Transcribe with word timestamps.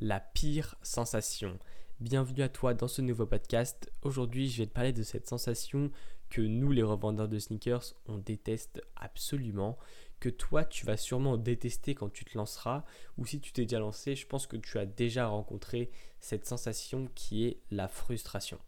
la 0.00 0.18
pire 0.18 0.76
sensation. 0.82 1.58
Bienvenue 2.00 2.42
à 2.42 2.48
toi 2.48 2.72
dans 2.72 2.88
ce 2.88 3.02
nouveau 3.02 3.26
podcast. 3.26 3.92
Aujourd'hui, 4.00 4.48
je 4.48 4.62
vais 4.62 4.66
te 4.66 4.72
parler 4.72 4.94
de 4.94 5.02
cette 5.02 5.28
sensation 5.28 5.90
que 6.30 6.40
nous, 6.40 6.72
les 6.72 6.82
revendeurs 6.82 7.28
de 7.28 7.38
sneakers, 7.38 7.94
on 8.06 8.16
déteste 8.16 8.80
absolument, 8.96 9.76
que 10.18 10.30
toi, 10.30 10.64
tu 10.64 10.86
vas 10.86 10.96
sûrement 10.96 11.36
détester 11.36 11.94
quand 11.94 12.10
tu 12.10 12.24
te 12.24 12.38
lanceras, 12.38 12.84
ou 13.18 13.26
si 13.26 13.40
tu 13.40 13.52
t'es 13.52 13.62
déjà 13.62 13.78
lancé, 13.78 14.16
je 14.16 14.26
pense 14.26 14.46
que 14.46 14.56
tu 14.56 14.78
as 14.78 14.86
déjà 14.86 15.26
rencontré 15.26 15.90
cette 16.18 16.46
sensation 16.46 17.08
qui 17.14 17.44
est 17.44 17.58
la 17.70 17.86
frustration. 17.86 18.58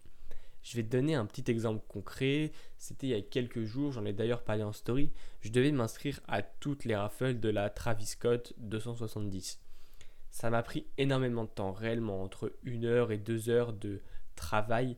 Je 0.62 0.77
vais 0.77 0.83
te 0.83 0.91
donner 0.91 1.14
un 1.14 1.25
petit 1.25 1.51
exemple 1.51 1.83
concret. 1.89 2.53
C'était 2.79 3.07
il 3.07 3.11
y 3.11 3.14
a 3.14 3.23
quelques 3.23 3.64
jours, 3.64 3.91
j'en 3.93 4.05
ai 4.05 4.12
d'ailleurs 4.12 4.45
parlé 4.45 4.62
en 4.62 4.73
story. 4.73 5.11
Je 5.41 5.51
devais 5.51 5.73
m'inscrire 5.73 6.21
à 6.29 6.43
toutes 6.43 6.85
les 6.85 6.95
raffles 6.95 7.41
de 7.41 7.49
la 7.49 7.71
Travis 7.71 8.07
Scott 8.07 8.53
270. 8.59 9.61
Ça 10.33 10.49
m'a 10.49 10.62
pris 10.62 10.87
énormément 10.96 11.45
de 11.45 11.51
temps, 11.51 11.73
réellement, 11.73 12.23
entre 12.23 12.53
une 12.64 12.87
heure 12.87 13.12
et 13.12 13.19
deux 13.19 13.50
heures 13.50 13.72
de 13.72 14.00
travail. 14.35 14.96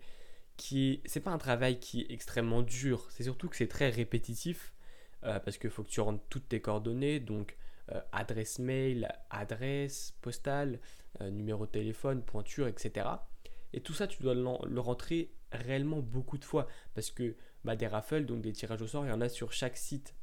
Qui 0.57 1.03
c'est 1.05 1.21
pas 1.21 1.33
un 1.33 1.39
travail 1.39 1.81
qui 1.81 2.03
est 2.03 2.13
extrêmement 2.13 2.63
dur, 2.63 3.09
c'est 3.11 3.25
surtout 3.25 3.49
que 3.49 3.57
c'est 3.57 3.67
très 3.67 3.91
répétitif 3.91 4.73
euh, 5.25 5.41
parce 5.41 5.59
qu'il 5.59 5.71
faut 5.71 5.83
que 5.83 5.89
tu 5.89 6.01
rentres 6.01 6.23
toutes 6.29 6.49
tes 6.49 6.61
coordonnées, 6.61 7.19
donc 7.19 7.57
euh, 7.91 8.01
adresse 8.13 8.61
mail, 8.61 9.09
adresse 9.31 10.15
postale, 10.23 10.79
euh, 11.21 11.31
numéro 11.31 11.67
de 11.67 11.73
téléphone, 11.73 12.23
pointure, 12.23 12.69
etc. 12.69 13.09
Et 13.73 13.81
tout 13.81 13.93
ça, 13.93 14.07
tu 14.07 14.23
dois 14.23 14.35
le, 14.35 14.81
rentrer 14.81 15.33
réellement 15.51 15.99
beaucoup 15.99 16.39
de 16.39 16.45
fois 16.45 16.69
parce 16.95 17.11
que 17.11 17.35
bah, 17.65 17.75
des 17.75 17.89
raffles, 17.89 18.25
donc 18.25 18.41
des 18.41 18.53
tirages 18.53 18.83
au 18.83 18.87
sort, 18.87 19.05
il 19.05 19.09
y 19.09 19.13
en 19.13 19.21
a 19.21 19.29
sur 19.29 19.53
chaque 19.53 19.77
site. 19.77 20.15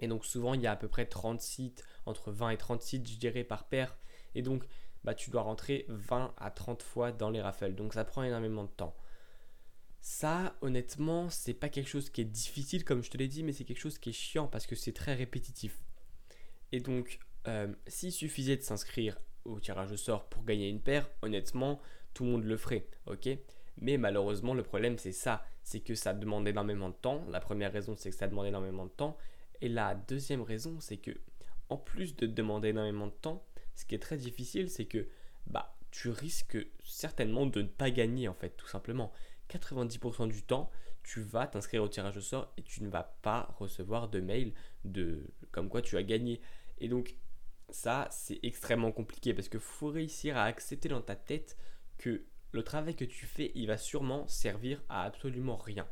Et 0.00 0.08
donc 0.08 0.26
souvent, 0.26 0.52
il 0.52 0.60
y 0.60 0.66
a 0.66 0.72
à 0.72 0.76
peu 0.76 0.88
près 0.88 1.06
30 1.06 1.40
sites, 1.40 1.84
entre 2.04 2.30
20 2.30 2.50
et 2.50 2.56
30 2.58 2.82
sites, 2.82 3.08
je 3.08 3.16
dirais, 3.16 3.44
par 3.44 3.64
paire. 3.68 3.96
Et 4.34 4.42
donc, 4.42 4.64
bah, 5.04 5.14
tu 5.14 5.30
dois 5.30 5.42
rentrer 5.42 5.86
20 5.88 6.34
à 6.36 6.50
30 6.50 6.82
fois 6.82 7.12
dans 7.12 7.30
les 7.30 7.40
raffles. 7.40 7.74
Donc, 7.74 7.94
ça 7.94 8.04
prend 8.04 8.22
énormément 8.22 8.64
de 8.64 8.70
temps. 8.70 8.96
Ça, 10.00 10.54
honnêtement, 10.60 11.28
c'est 11.28 11.54
pas 11.54 11.68
quelque 11.68 11.88
chose 11.88 12.10
qui 12.10 12.20
est 12.20 12.24
difficile, 12.24 12.84
comme 12.84 13.02
je 13.02 13.10
te 13.10 13.16
l'ai 13.16 13.28
dit, 13.28 13.42
mais 13.42 13.52
c'est 13.52 13.64
quelque 13.64 13.80
chose 13.80 13.98
qui 13.98 14.10
est 14.10 14.12
chiant 14.12 14.46
parce 14.46 14.66
que 14.66 14.76
c'est 14.76 14.92
très 14.92 15.14
répétitif. 15.14 15.82
Et 16.72 16.80
donc, 16.80 17.18
euh, 17.46 17.72
s'il 17.86 18.12
suffisait 18.12 18.56
de 18.56 18.62
s'inscrire 18.62 19.18
au 19.44 19.58
tirage 19.60 19.92
au 19.92 19.96
sort 19.96 20.28
pour 20.28 20.44
gagner 20.44 20.68
une 20.68 20.80
paire, 20.80 21.10
honnêtement, 21.22 21.80
tout 22.14 22.24
le 22.24 22.30
monde 22.30 22.44
le 22.44 22.56
ferait, 22.56 22.86
ok? 23.06 23.28
Mais 23.80 23.96
malheureusement, 23.96 24.54
le 24.54 24.62
problème, 24.62 24.98
c'est 24.98 25.12
ça 25.12 25.44
c'est 25.68 25.80
que 25.80 25.94
ça 25.94 26.14
demande 26.14 26.48
énormément 26.48 26.88
de 26.88 26.94
temps. 26.94 27.26
La 27.30 27.40
première 27.40 27.70
raison, 27.70 27.94
c'est 27.94 28.08
que 28.08 28.16
ça 28.16 28.26
demande 28.26 28.46
énormément 28.46 28.86
de 28.86 28.90
temps. 28.90 29.18
Et 29.60 29.68
la 29.68 29.94
deuxième 29.94 30.40
raison, 30.40 30.78
c'est 30.80 30.96
que, 30.96 31.10
en 31.68 31.76
plus 31.76 32.16
de 32.16 32.26
demander 32.26 32.68
énormément 32.68 33.06
de 33.06 33.12
temps, 33.12 33.44
ce 33.78 33.84
qui 33.84 33.94
est 33.94 34.00
très 34.00 34.16
difficile, 34.16 34.68
c'est 34.68 34.86
que 34.86 35.06
bah, 35.46 35.78
tu 35.92 36.08
risques 36.08 36.58
certainement 36.82 37.46
de 37.46 37.62
ne 37.62 37.68
pas 37.68 37.92
gagner 37.92 38.26
en 38.26 38.34
fait, 38.34 38.50
tout 38.56 38.66
simplement. 38.66 39.12
90% 39.48 40.28
du 40.28 40.42
temps, 40.42 40.68
tu 41.04 41.20
vas 41.20 41.46
t'inscrire 41.46 41.84
au 41.84 41.88
tirage 41.88 42.16
au 42.16 42.20
sort 42.20 42.52
et 42.56 42.62
tu 42.62 42.82
ne 42.82 42.88
vas 42.88 43.04
pas 43.22 43.54
recevoir 43.56 44.08
de 44.08 44.18
mail 44.18 44.52
de 44.84 45.30
comme 45.52 45.68
quoi 45.68 45.80
tu 45.80 45.96
as 45.96 46.02
gagné. 46.02 46.40
Et 46.78 46.88
donc 46.88 47.14
ça, 47.70 48.08
c'est 48.10 48.40
extrêmement 48.42 48.90
compliqué 48.90 49.32
parce 49.32 49.48
qu'il 49.48 49.60
faut 49.60 49.90
réussir 49.90 50.36
à 50.36 50.42
accepter 50.42 50.88
dans 50.88 51.00
ta 51.00 51.14
tête 51.14 51.56
que 51.98 52.24
le 52.50 52.64
travail 52.64 52.96
que 52.96 53.04
tu 53.04 53.26
fais, 53.26 53.52
il 53.54 53.68
va 53.68 53.78
sûrement 53.78 54.26
servir 54.26 54.82
à 54.88 55.04
absolument 55.04 55.56
rien. 55.56 55.86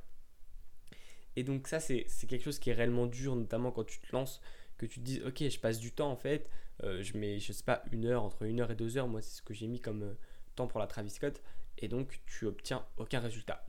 Et 1.36 1.44
donc 1.44 1.68
ça, 1.68 1.78
c'est 1.78 2.06
quelque 2.26 2.42
chose 2.42 2.58
qui 2.58 2.70
est 2.70 2.74
réellement 2.74 3.06
dur, 3.06 3.36
notamment 3.36 3.70
quand 3.70 3.84
tu 3.84 4.00
te 4.00 4.10
lances, 4.10 4.40
que 4.76 4.86
tu 4.86 5.00
te 5.00 5.04
dises, 5.04 5.22
ok, 5.24 5.48
je 5.48 5.58
passe 5.58 5.78
du 5.78 5.92
temps 5.92 6.10
en 6.10 6.16
fait, 6.16 6.50
euh, 6.84 7.02
je 7.02 7.16
mets, 7.16 7.38
je 7.38 7.52
sais 7.52 7.64
pas, 7.64 7.82
une 7.92 8.06
heure, 8.06 8.22
entre 8.22 8.42
une 8.42 8.60
heure 8.60 8.70
et 8.70 8.76
deux 8.76 8.96
heures, 8.96 9.08
moi 9.08 9.22
c'est 9.22 9.36
ce 9.36 9.42
que 9.42 9.54
j'ai 9.54 9.66
mis 9.66 9.80
comme 9.80 10.02
euh, 10.02 10.14
temps 10.54 10.66
pour 10.66 10.80
la 10.80 10.86
Travis 10.86 11.10
Scott, 11.10 11.42
et 11.78 11.88
donc 11.88 12.20
tu 12.26 12.46
obtiens 12.46 12.84
aucun 12.96 13.20
résultat. 13.20 13.64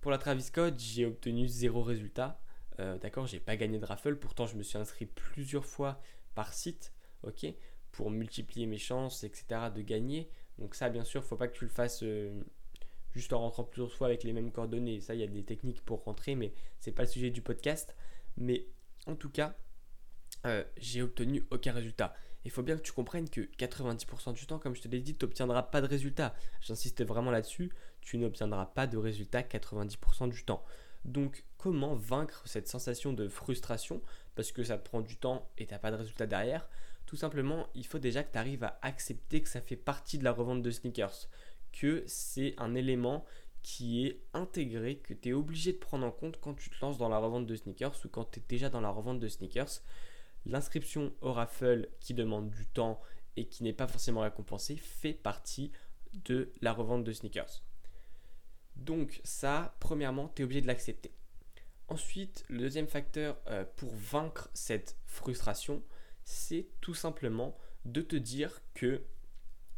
Pour 0.00 0.10
la 0.10 0.18
Travis 0.18 0.42
Scott, 0.42 0.74
j'ai 0.78 1.06
obtenu 1.06 1.48
zéro 1.48 1.82
résultat, 1.82 2.40
euh, 2.78 2.98
d'accord, 2.98 3.26
j'ai 3.26 3.40
pas 3.40 3.56
gagné 3.56 3.78
de 3.78 3.84
raffle, 3.84 4.16
pourtant 4.16 4.46
je 4.46 4.56
me 4.56 4.62
suis 4.62 4.78
inscrit 4.78 5.06
plusieurs 5.06 5.64
fois 5.64 6.00
par 6.34 6.52
site, 6.52 6.92
ok, 7.22 7.46
pour 7.92 8.10
multiplier 8.10 8.66
mes 8.66 8.78
chances, 8.78 9.24
etc., 9.24 9.70
de 9.74 9.80
gagner. 9.80 10.28
Donc 10.58 10.74
ça, 10.74 10.90
bien 10.90 11.04
sûr, 11.04 11.24
faut 11.24 11.36
pas 11.36 11.48
que 11.48 11.56
tu 11.56 11.64
le 11.64 11.70
fasses 11.70 12.04
juste 13.16 13.32
en 13.32 13.40
rentrant 13.40 13.64
plusieurs 13.64 13.92
fois 13.92 14.06
avec 14.08 14.22
les 14.22 14.32
mêmes 14.32 14.52
coordonnées. 14.52 15.00
Ça, 15.00 15.14
il 15.14 15.20
y 15.20 15.24
a 15.24 15.26
des 15.26 15.42
techniques 15.42 15.80
pour 15.82 16.04
rentrer, 16.04 16.34
mais 16.34 16.52
c'est 16.78 16.92
pas 16.92 17.02
le 17.02 17.08
sujet 17.08 17.30
du 17.30 17.42
podcast. 17.42 17.96
Mais 18.36 18.66
en 19.06 19.16
tout 19.16 19.30
cas, 19.30 19.56
euh, 20.44 20.64
j'ai 20.76 21.02
obtenu 21.02 21.44
aucun 21.50 21.72
résultat. 21.72 22.14
Il 22.44 22.50
faut 22.50 22.62
bien 22.62 22.76
que 22.76 22.82
tu 22.82 22.92
comprennes 22.92 23.28
que 23.28 23.40
90% 23.40 24.34
du 24.34 24.46
temps, 24.46 24.58
comme 24.58 24.76
je 24.76 24.82
te 24.82 24.88
l'ai 24.88 25.00
dit, 25.00 25.16
tu 25.16 25.24
n'obtiendras 25.24 25.64
pas 25.64 25.80
de 25.80 25.86
résultat. 25.86 26.34
J'insiste 26.60 27.04
vraiment 27.04 27.32
là-dessus, 27.32 27.72
tu 28.00 28.18
n'obtiendras 28.18 28.66
pas 28.66 28.86
de 28.86 28.96
résultat 28.96 29.42
90% 29.42 30.28
du 30.30 30.44
temps. 30.44 30.64
Donc 31.04 31.44
comment 31.58 31.94
vaincre 31.94 32.42
cette 32.46 32.68
sensation 32.68 33.12
de 33.12 33.28
frustration 33.28 34.00
parce 34.34 34.52
que 34.52 34.62
ça 34.62 34.78
te 34.78 34.84
prend 34.84 35.00
du 35.00 35.16
temps 35.16 35.48
et 35.58 35.66
tu 35.66 35.72
n'as 35.72 35.78
pas 35.78 35.90
de 35.90 35.96
résultat 35.96 36.26
derrière? 36.26 36.68
Tout 37.06 37.16
simplement, 37.16 37.68
il 37.74 37.86
faut 37.86 37.98
déjà 37.98 38.22
que 38.22 38.32
tu 38.32 38.38
arrives 38.38 38.64
à 38.64 38.78
accepter 38.82 39.40
que 39.40 39.48
ça 39.48 39.60
fait 39.60 39.76
partie 39.76 40.18
de 40.18 40.24
la 40.24 40.32
revente 40.32 40.62
de 40.62 40.70
sneakers, 40.70 41.28
que 41.72 42.04
c'est 42.06 42.54
un 42.58 42.74
élément 42.74 43.24
qui 43.62 44.06
est 44.06 44.20
intégré, 44.32 44.98
que 44.98 45.14
tu 45.14 45.30
es 45.30 45.32
obligé 45.32 45.72
de 45.72 45.78
prendre 45.78 46.06
en 46.06 46.12
compte 46.12 46.38
quand 46.40 46.54
tu 46.54 46.70
te 46.70 46.76
lances 46.80 46.98
dans 46.98 47.08
la 47.08 47.18
revente 47.18 47.46
de 47.46 47.56
sneakers 47.56 47.96
ou 48.04 48.08
quand 48.08 48.24
tu 48.30 48.38
es 48.38 48.42
déjà 48.48 48.68
dans 48.68 48.80
la 48.80 48.90
revente 48.90 49.18
de 49.18 49.28
sneakers 49.28 49.82
l'inscription 50.46 51.12
au 51.20 51.32
raffle 51.32 51.88
qui 52.00 52.14
demande 52.14 52.50
du 52.50 52.66
temps 52.66 53.00
et 53.36 53.46
qui 53.46 53.62
n'est 53.62 53.72
pas 53.72 53.86
forcément 53.86 54.20
récompensée 54.20 54.76
fait 54.76 55.12
partie 55.12 55.72
de 56.24 56.52
la 56.62 56.72
revente 56.72 57.04
de 57.04 57.12
sneakers. 57.12 57.62
Donc 58.76 59.20
ça, 59.24 59.76
premièrement, 59.80 60.28
tu 60.28 60.42
es 60.42 60.44
obligé 60.44 60.60
de 60.60 60.66
l'accepter. 60.66 61.12
Ensuite, 61.88 62.44
le 62.48 62.60
deuxième 62.60 62.88
facteur 62.88 63.38
euh, 63.46 63.64
pour 63.76 63.94
vaincre 63.94 64.50
cette 64.54 64.96
frustration, 65.04 65.82
c'est 66.24 66.68
tout 66.80 66.94
simplement 66.94 67.56
de 67.84 68.00
te 68.00 68.16
dire 68.16 68.60
que 68.74 69.02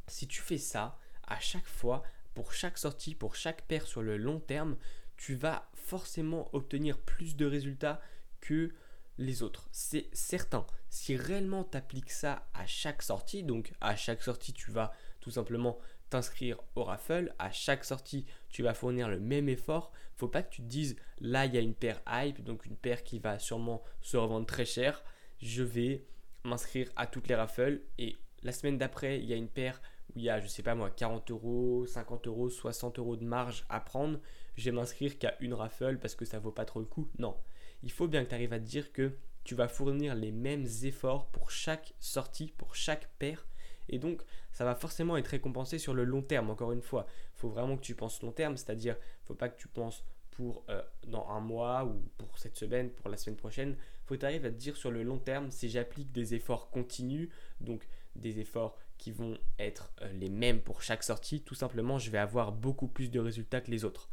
si 0.07 0.27
tu 0.27 0.41
fais 0.41 0.59
ça 0.59 0.99
à 1.25 1.39
chaque 1.39 1.67
fois, 1.67 2.03
pour 2.34 2.53
chaque 2.53 2.78
sortie, 2.78 3.15
pour 3.15 3.34
chaque 3.34 3.62
paire 3.62 3.87
sur 3.87 4.03
le 4.03 4.17
long 4.17 4.41
terme, 4.41 4.77
tu 5.17 5.34
vas 5.34 5.69
forcément 5.75 6.49
obtenir 6.55 6.99
plus 6.99 7.37
de 7.37 7.45
résultats 7.45 8.01
que 8.41 8.73
les 9.19 9.43
autres. 9.43 9.69
C'est 9.73 10.09
certain. 10.12 10.67
Si 10.89 11.17
réellement 11.17 11.65
tu 11.65 11.77
appliques 11.77 12.11
ça 12.11 12.49
à 12.55 12.67
chaque 12.67 13.03
sortie, 13.03 13.43
donc 13.43 13.73
à 13.81 13.97
chaque 13.97 14.23
sortie 14.23 14.53
tu 14.53 14.71
vas 14.71 14.93
tout 15.21 15.31
simplement 15.31 15.79
t'inscrire 16.09 16.59
au 16.75 16.84
raffle, 16.84 17.34
à 17.39 17.51
chaque 17.51 17.84
sortie 17.84 18.25
tu 18.49 18.62
vas 18.62 18.75
fournir 18.75 19.09
le 19.09 19.21
même 19.21 19.49
effort, 19.49 19.93
faut 20.17 20.28
pas 20.28 20.43
que 20.43 20.51
tu 20.51 20.62
te 20.62 20.67
dises 20.67 20.97
là 21.21 21.45
il 21.45 21.55
y 21.55 21.59
a 21.59 21.61
une 21.61 21.75
paire 21.75 22.01
hype, 22.09 22.43
donc 22.43 22.65
une 22.65 22.77
paire 22.77 23.05
qui 23.05 23.19
va 23.19 23.39
sûrement 23.39 23.83
se 24.01 24.17
revendre 24.17 24.47
très 24.47 24.65
cher, 24.65 25.05
je 25.43 25.62
vais 25.62 26.07
m'inscrire 26.45 26.91
à 26.97 27.07
toutes 27.07 27.28
les 27.28 27.34
raffles 27.34 27.83
et 27.99 28.17
la 28.43 28.53
semaine 28.53 28.78
d'après 28.78 29.19
il 29.19 29.27
y 29.27 29.34
a 29.34 29.37
une 29.37 29.49
paire 29.49 29.83
où 30.15 30.19
il 30.19 30.25
y 30.25 30.31
a 30.31 30.41
je 30.41 30.47
sais 30.47 30.62
pas 30.62 30.75
moi 30.75 30.91
40 30.91 31.31
euros, 31.31 31.84
50 31.87 32.27
euros, 32.27 32.49
60 32.49 32.99
euros 32.99 33.17
de 33.17 33.25
marge 33.25 33.67
à 33.69 33.81
prendre, 33.81 34.19
je 34.57 34.65
vais 34.65 34.73
m'inscrire 34.73 35.19
qu'à 35.19 35.37
une 35.41 35.53
raffle 35.53 35.99
parce 35.99 36.15
que 36.15 36.25
ça 36.25 36.39
vaut 36.39 36.53
pas 36.53 36.65
trop 36.65 36.81
le 36.81 36.87
coup. 36.87 37.11
Non, 37.19 37.37
il 37.83 37.93
faut 37.93 38.09
bien 38.09 38.25
que 38.25 38.31
tu 38.31 38.34
arrives 38.34 38.53
à 38.53 38.59
te 38.59 38.65
dire 38.65 38.93
que 38.93 39.12
tu 39.44 39.55
vas 39.55 39.69
fournir 39.69 40.15
les 40.15 40.33
mêmes 40.33 40.66
efforts 40.83 41.28
pour 41.31 41.50
chaque 41.50 41.94
sortie, 42.00 42.53
pour 42.56 42.75
chaque 42.75 43.09
paire. 43.19 43.47
Et 43.89 43.99
donc, 43.99 44.22
ça 44.53 44.65
va 44.65 44.75
forcément 44.75 45.16
être 45.16 45.28
récompensé 45.28 45.78
sur 45.78 45.94
le 45.94 46.05
long 46.05 46.22
terme. 46.22 46.50
Encore 46.50 46.72
une 46.72 46.83
fois, 46.83 47.06
il 47.34 47.41
faut 47.41 47.49
vraiment 47.49 47.77
que 47.77 47.83
tu 47.83 47.94
penses 47.94 48.21
long 48.22 48.33
terme, 48.33 48.56
c'est-à-dire, 48.56 48.97
faut 49.25 49.34
pas 49.34 49.49
que 49.49 49.59
tu 49.59 49.69
penses 49.69 50.05
pour 50.31 50.65
euh, 50.69 50.83
dans 51.06 51.27
un 51.28 51.41
mois 51.41 51.84
ou 51.84 52.00
pour 52.19 52.39
cette 52.39 52.56
semaine, 52.56 52.91
pour 52.91 53.09
la 53.09 53.16
semaine 53.16 53.37
prochaine. 53.37 53.71
Il 53.71 54.06
faut 54.06 54.15
que 54.15 54.21
tu 54.21 54.27
arrives 54.27 54.45
à 54.45 54.50
te 54.50 54.56
dire 54.56 54.77
sur 54.77 54.91
le 54.91 55.03
long 55.03 55.19
terme, 55.19 55.50
si 55.50 55.69
j'applique 55.69 56.12
des 56.12 56.34
efforts 56.34 56.71
continus, 56.71 57.31
donc 57.60 57.89
des 58.15 58.41
efforts 58.41 58.77
qui 58.99 59.12
vont 59.12 59.39
être 59.59 59.93
euh, 60.03 60.12
les 60.12 60.28
mêmes 60.28 60.60
pour 60.60 60.83
chaque 60.83 61.03
sortie, 61.03 61.41
tout 61.41 61.54
simplement, 61.54 61.98
je 61.98 62.10
vais 62.10 62.19
avoir 62.19 62.53
beaucoup 62.53 62.89
plus 62.89 63.10
de 63.10 63.21
résultats 63.21 63.60
que 63.60 63.71
les 63.71 63.84
autres. 63.84 64.09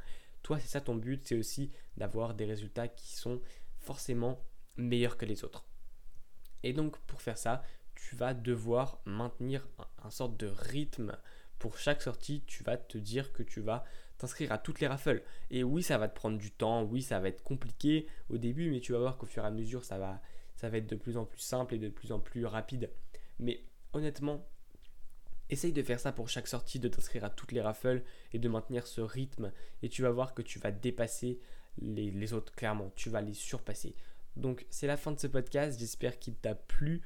Toi, 0.45 0.59
c'est 0.59 0.67
ça 0.67 0.79
ton 0.79 0.93
but, 0.93 1.25
c'est 1.25 1.39
aussi 1.39 1.71
d'avoir 1.97 2.35
des 2.35 2.45
résultats 2.45 2.87
qui 2.87 3.15
sont 3.15 3.41
forcément 3.79 4.45
meilleurs 4.77 5.17
que 5.17 5.25
les 5.25 5.43
autres. 5.43 5.65
Et 6.61 6.71
donc, 6.71 6.99
pour 7.07 7.23
faire 7.23 7.39
ça, 7.39 7.63
tu 7.95 8.15
vas 8.15 8.35
devoir 8.35 9.01
maintenir 9.05 9.67
un, 10.03 10.11
sorte 10.11 10.37
de 10.37 10.45
rythme 10.45 11.17
pour 11.57 11.79
chaque 11.79 12.03
sortie. 12.03 12.43
Tu 12.45 12.61
vas 12.61 12.77
te 12.77 12.99
dire 12.99 13.33
que 13.33 13.41
tu 13.41 13.59
vas 13.59 13.85
t'inscrire 14.19 14.51
à 14.51 14.59
toutes 14.59 14.81
les 14.81 14.87
raffles. 14.87 15.23
Et 15.49 15.63
oui, 15.63 15.81
ça 15.81 15.97
va 15.97 16.07
te 16.07 16.13
prendre 16.13 16.37
du 16.37 16.51
temps, 16.51 16.83
oui, 16.83 17.01
ça 17.01 17.19
va 17.19 17.29
être 17.29 17.41
compliqué 17.41 18.05
au 18.29 18.37
début, 18.37 18.69
mais 18.69 18.81
tu 18.81 18.91
vas 18.91 18.99
voir 18.99 19.17
qu'au 19.17 19.25
fur 19.25 19.43
et 19.43 19.47
à 19.47 19.51
mesure, 19.51 19.83
ça 19.83 19.97
va, 19.97 20.21
ça 20.57 20.69
va 20.69 20.77
être 20.77 20.85
de 20.85 20.95
plus 20.95 21.17
en 21.17 21.25
plus 21.25 21.41
simple 21.41 21.73
et 21.73 21.79
de 21.79 21.89
plus 21.89 22.11
en 22.11 22.19
plus 22.19 22.45
rapide. 22.45 22.91
Mais 23.39 23.63
honnêtement, 23.93 24.47
Essaye 25.49 25.73
de 25.73 25.83
faire 25.83 25.99
ça 25.99 26.11
pour 26.11 26.27
chaque 26.27 26.47
sortie, 26.47 26.79
de 26.79 26.87
t'inscrire 26.87 27.23
à 27.23 27.29
toutes 27.29 27.51
les 27.51 27.61
raffles 27.61 28.03
et 28.33 28.39
de 28.39 28.49
maintenir 28.49 28.87
ce 28.87 29.01
rythme. 29.01 29.51
Et 29.83 29.89
tu 29.89 30.01
vas 30.01 30.09
voir 30.09 30.33
que 30.33 30.41
tu 30.41 30.57
vas 30.59 30.71
dépasser 30.71 31.39
les, 31.77 32.33
autres, 32.33 32.53
clairement. 32.53 32.91
Tu 32.95 33.09
vas 33.09 33.21
les 33.21 33.33
surpasser. 33.33 33.95
Donc 34.35 34.65
c'est 34.69 34.87
la 34.87 34.97
fin 34.97 35.11
de 35.11 35.19
ce 35.19 35.27
podcast. 35.27 35.79
J'espère 35.79 36.17
qu'il 36.17 36.35
t'a 36.35 36.55
plu. 36.55 37.01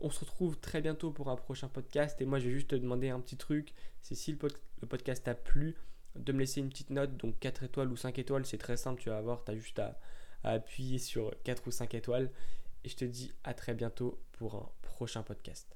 On 0.00 0.10
se 0.10 0.20
retrouve 0.20 0.58
très 0.58 0.80
bientôt 0.80 1.10
pour 1.10 1.30
un 1.30 1.36
prochain 1.36 1.68
podcast. 1.68 2.20
Et 2.20 2.26
moi, 2.26 2.38
je 2.38 2.48
vais 2.48 2.54
juste 2.54 2.68
te 2.68 2.76
demander 2.76 3.08
un 3.08 3.20
petit 3.20 3.36
truc. 3.36 3.72
C'est 4.02 4.14
si 4.14 4.32
le, 4.32 4.86
podcast 4.86 5.24
t'a 5.24 5.34
plu, 5.34 5.74
de 6.14 6.32
me 6.32 6.40
laisser 6.40 6.60
une 6.60 6.68
petite 6.68 6.90
note. 6.90 7.16
Donc 7.16 7.38
4 7.40 7.64
étoiles 7.64 7.90
ou 7.90 7.96
5 7.96 8.18
étoiles, 8.18 8.44
c'est 8.44 8.58
très 8.58 8.76
simple. 8.76 9.00
Tu 9.00 9.08
vas 9.08 9.20
voir, 9.22 9.44
tu 9.44 9.50
as 9.52 9.56
juste 9.56 9.78
à, 9.78 9.98
à 10.44 10.52
appuyer 10.52 10.98
sur 10.98 11.32
4 11.42 11.66
ou 11.66 11.70
5 11.70 11.94
étoiles. 11.94 12.30
Et 12.84 12.90
je 12.90 12.96
te 12.96 13.04
dis 13.06 13.32
à 13.44 13.54
très 13.54 13.74
bientôt 13.74 14.20
pour 14.32 14.54
un 14.54 14.70
prochain 14.82 15.22
podcast. 15.22 15.74